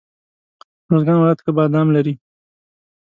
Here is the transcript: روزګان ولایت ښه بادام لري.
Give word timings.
روزګان 0.91 1.17
ولایت 1.19 1.39
ښه 1.43 1.51
بادام 1.57 1.87
لري. 1.95 2.13